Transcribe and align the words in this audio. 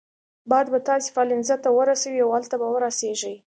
باد 0.49 0.65
به 0.73 0.79
تاسي 0.87 1.09
پالنزا 1.15 1.55
ته 1.63 1.69
ورسوي 1.77 2.19
او 2.23 2.29
هلته 2.35 2.55
به 2.61 2.67
ورسیږئ. 2.73 3.35